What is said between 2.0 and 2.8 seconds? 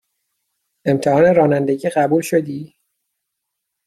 شدی؟